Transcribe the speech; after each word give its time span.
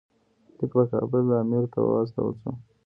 لیک 0.57 0.71
په 0.75 0.81
کابل 0.91 1.25
امیر 1.41 1.65
ته 1.73 1.79
واستول 1.81 2.33
شي. 2.41 2.51